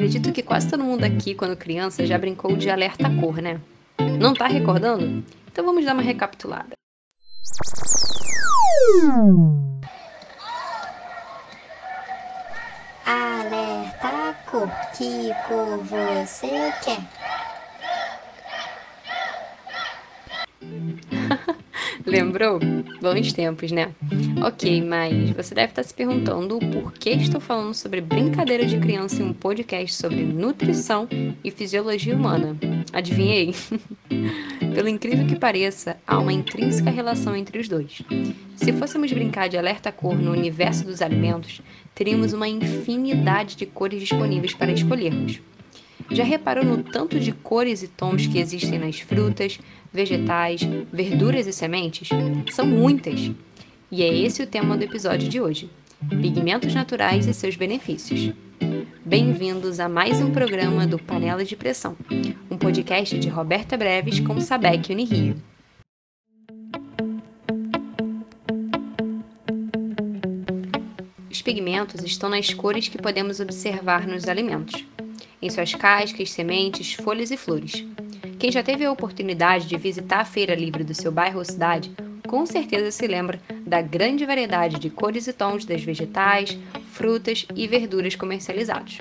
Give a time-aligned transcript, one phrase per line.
[0.00, 3.60] Acredito que quase todo mundo aqui, quando criança, já brincou de alerta cor, né?
[4.18, 5.22] Não tá recordando?
[5.52, 6.72] Então vamos dar uma recapitulada.
[13.04, 17.00] Alerta cor, que cor você quer?
[22.10, 22.58] Lembrou?
[23.00, 23.94] Bons tempos, né?
[24.44, 29.22] Ok, mas você deve estar se perguntando por que estou falando sobre brincadeira de criança
[29.22, 31.08] em um podcast sobre nutrição
[31.44, 32.56] e fisiologia humana.
[32.92, 33.54] Adivinhei?
[34.74, 38.02] Pelo incrível que pareça, há uma intrínseca relação entre os dois.
[38.56, 41.62] Se fôssemos brincar de alerta cor no universo dos alimentos,
[41.94, 45.40] teríamos uma infinidade de cores disponíveis para escolhermos.
[46.10, 49.60] Já reparou no tanto de cores e tons que existem nas frutas,
[49.92, 50.60] vegetais,
[50.92, 52.08] verduras e sementes?
[52.50, 53.30] São muitas!
[53.92, 55.70] E é esse o tema do episódio de hoje:
[56.08, 58.34] pigmentos naturais e seus benefícios.
[59.04, 61.96] Bem-vindos a mais um programa do Panela de Pressão,
[62.50, 65.36] um podcast de Roberta Breves com Sabec Unirio.
[71.30, 74.84] Os pigmentos estão nas cores que podemos observar nos alimentos
[75.40, 77.84] em suas cascas, sementes, folhas e flores.
[78.38, 81.90] Quem já teve a oportunidade de visitar a feira livre do seu bairro ou cidade,
[82.26, 86.58] com certeza se lembra da grande variedade de cores e tons das vegetais,
[86.92, 88.98] frutas e verduras comercializados.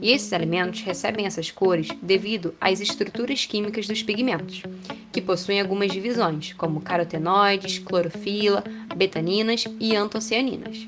[0.00, 4.62] E esses alimentos recebem essas cores devido às estruturas químicas dos pigmentos,
[5.10, 8.62] que possuem algumas divisões, como carotenoides, clorofila,
[8.94, 10.86] betaninas e antocianinas.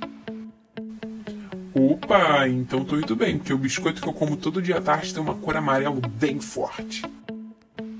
[1.78, 5.12] Opa, então tô indo bem, porque o biscoito que eu como todo dia à tarde
[5.12, 7.02] tem uma cor amarelo bem forte.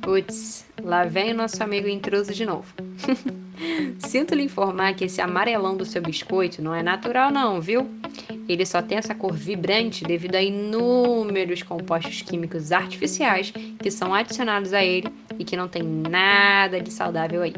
[0.00, 2.72] Putz, lá vem o nosso amigo intruso de novo.
[4.00, 7.86] Sinto lhe informar que esse amarelão do seu biscoito não é natural não, viu?
[8.48, 14.72] Ele só tem essa cor vibrante devido a inúmeros compostos químicos artificiais que são adicionados
[14.72, 17.52] a ele e que não tem nada de saudável aí.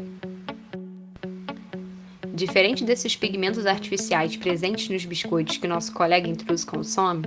[2.39, 7.23] Diferente desses pigmentos artificiais presentes nos biscoitos que nosso colega intruso consome,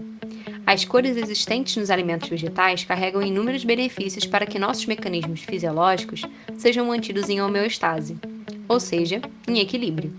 [0.67, 6.23] as cores existentes nos alimentos vegetais carregam inúmeros benefícios para que nossos mecanismos fisiológicos
[6.57, 8.17] sejam mantidos em homeostase,
[8.67, 10.15] ou seja, em equilíbrio.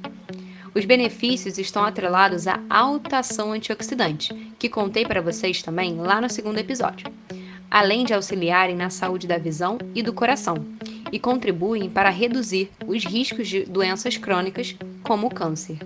[0.76, 6.30] Os benefícios estão atrelados à alta ação antioxidante, que contei para vocês também lá no
[6.30, 7.08] segundo episódio,
[7.72, 10.64] além de auxiliarem na saúde da visão e do coração,
[11.14, 15.78] e contribuem para reduzir os riscos de doenças crônicas, como o câncer.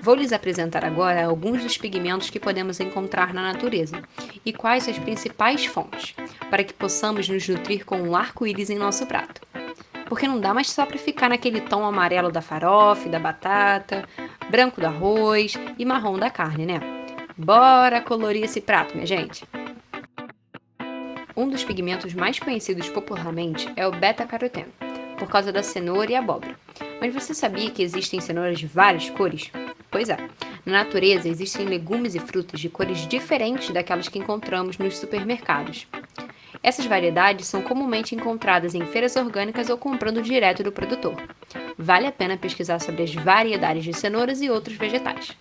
[0.00, 4.00] Vou lhes apresentar agora alguns dos pigmentos que podemos encontrar na natureza
[4.46, 6.14] e quais as principais fontes,
[6.48, 9.40] para que possamos nos nutrir com um arco-íris em nosso prato.
[10.06, 14.04] Porque não dá mais só para ficar naquele tom amarelo da farofa e da batata,
[14.52, 16.78] branco do arroz e marrom da carne, né?
[17.38, 19.48] Bora colorir esse prato, minha gente!
[21.34, 24.70] Um dos pigmentos mais conhecidos popularmente é o beta-caroteno,
[25.18, 26.54] por causa da cenoura e abóbora.
[27.00, 29.50] Mas você sabia que existem cenouras de várias cores?
[29.90, 30.18] Pois é.
[30.66, 35.88] Na natureza existem legumes e frutas de cores diferentes daquelas que encontramos nos supermercados.
[36.62, 41.16] Essas variedades são comumente encontradas em feiras orgânicas ou comprando direto do produtor.
[41.82, 45.36] Vale a pena pesquisar sobre as variedades de cenouras e outros vegetais.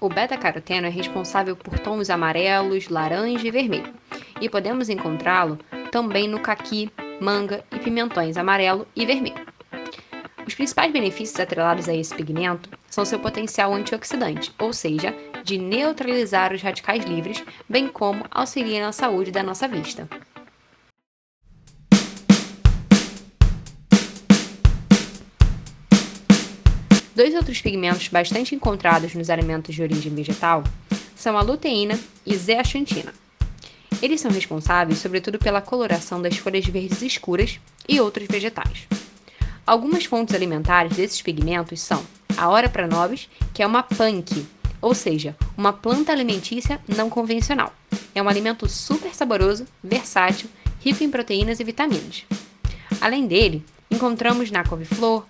[0.00, 3.92] O beta-caroteno é responsável por tons amarelos, laranja e vermelho,
[4.40, 5.58] e podemos encontrá-lo
[5.92, 6.90] também no caqui,
[7.20, 9.46] manga e pimentões amarelo e vermelho.
[10.46, 16.54] Os principais benefícios atrelados a esse pigmento são seu potencial antioxidante, ou seja, de neutralizar
[16.54, 20.08] os radicais livres, bem como auxilia na saúde da nossa vista.
[27.14, 30.62] Dois outros pigmentos bastante encontrados nos alimentos de origem vegetal
[31.16, 33.12] são a luteína e zeaxantina.
[34.00, 38.86] Eles são responsáveis, sobretudo, pela coloração das folhas verdes escuras e outros vegetais.
[39.66, 42.02] Algumas fontes alimentares desses pigmentos são
[42.36, 44.46] a Ora pranobis, que é uma punk,
[44.80, 47.74] ou seja, uma planta alimentícia não convencional.
[48.14, 50.48] É um alimento super saboroso, versátil,
[50.80, 52.24] rico em proteínas e vitaminas.
[53.00, 55.26] Além dele, encontramos na couve-flor,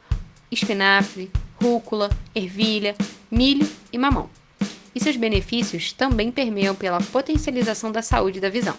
[0.51, 1.31] espinafre,
[1.61, 2.95] rúcula, ervilha,
[3.31, 4.31] milho e mamão.
[4.95, 8.77] E seus benefícios também permeiam pela potencialização da saúde da visão.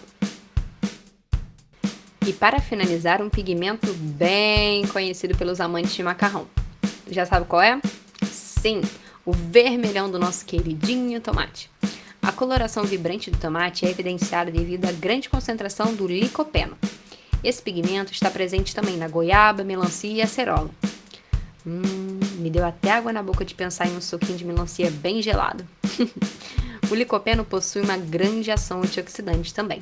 [2.26, 6.46] E para finalizar, um pigmento bem conhecido pelos amantes de macarrão.
[7.10, 7.80] Já sabe qual é?
[8.30, 8.80] Sim,
[9.24, 11.70] o vermelhão do nosso queridinho tomate.
[12.20, 16.78] A coloração vibrante do tomate é evidenciada devido à grande concentração do licopeno.
[17.42, 20.70] Esse pigmento está presente também na goiaba, melancia e acerola.
[21.64, 25.22] Hum, me deu até água na boca de pensar em um suquinho de melancia bem
[25.22, 25.64] gelado.
[26.90, 29.80] o licopeno possui uma grande ação antioxidante também.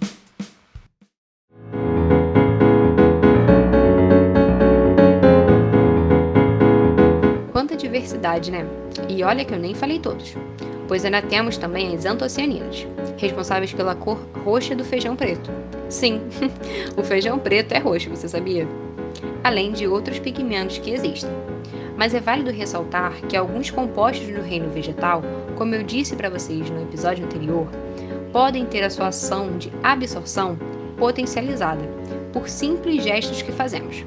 [7.51, 8.67] Quanta diversidade, né?
[9.09, 10.35] E olha que eu nem falei todos,
[10.87, 12.87] pois ainda temos também as antocianinas,
[13.17, 15.51] responsáveis pela cor roxa do feijão preto.
[15.89, 16.21] Sim,
[16.95, 18.69] o feijão preto é roxo, você sabia?
[19.43, 21.31] Além de outros pigmentos que existem
[22.01, 25.23] mas é válido ressaltar que alguns compostos no reino vegetal,
[25.55, 27.69] como eu disse para vocês no episódio anterior,
[28.33, 30.59] podem ter a sua ação de absorção
[30.97, 31.83] potencializada
[32.33, 34.07] por simples gestos que fazemos.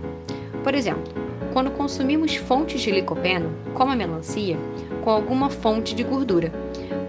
[0.64, 1.14] Por exemplo,
[1.54, 4.58] quando consumimos fontes de licopeno, como a melancia,
[5.04, 6.52] com alguma fonte de gordura,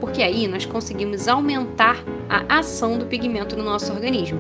[0.01, 4.39] porque aí nós conseguimos aumentar a ação do pigmento no nosso organismo.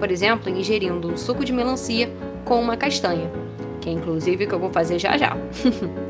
[0.00, 2.10] Por exemplo, ingerindo um suco de melancia
[2.44, 3.30] com uma castanha,
[3.86, 5.36] que é inclusive que eu vou fazer já já.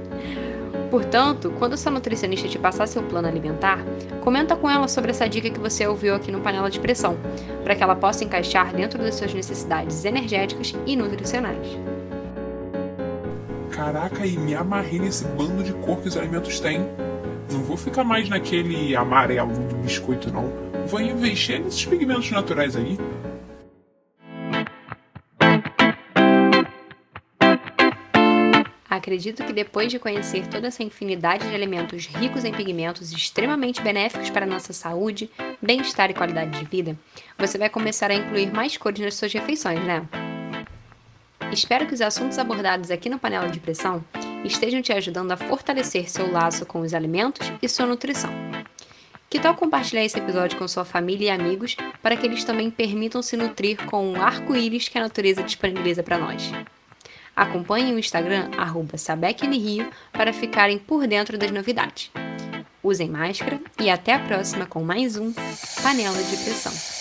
[0.91, 3.85] Portanto, quando sua nutricionista te passar seu plano alimentar,
[4.23, 7.19] comenta com ela sobre essa dica que você ouviu aqui no Panela de Pressão,
[7.63, 11.79] para que ela possa encaixar dentro das suas necessidades energéticas e nutricionais.
[13.71, 16.81] Caraca, e me amarrei nesse bando de cor que os alimentos têm.
[17.53, 20.51] Não vou ficar mais naquele amarelo do biscoito, não.
[20.87, 22.97] Vou investir nesses pigmentos naturais aí.
[28.97, 34.31] Acredito que depois de conhecer toda essa infinidade de alimentos ricos em pigmentos extremamente benéficos
[34.31, 36.99] para a nossa saúde, bem-estar e qualidade de vida,
[37.39, 40.09] você vai começar a incluir mais cores nas suas refeições, né?
[41.53, 44.03] Espero que os assuntos abordados aqui no Panela de Pressão
[44.43, 48.31] estejam te ajudando a fortalecer seu laço com os alimentos e sua nutrição.
[49.29, 53.21] Que tal compartilhar esse episódio com sua família e amigos para que eles também permitam
[53.21, 56.51] se nutrir com o arco-íris que a natureza disponibiliza para nós?
[57.37, 58.51] Acompanhe o Instagram
[58.97, 62.11] SabecNRio para ficarem por dentro das novidades.
[62.83, 65.35] Usem máscara e até a próxima com mais um
[65.83, 66.96] Panela de Pressão.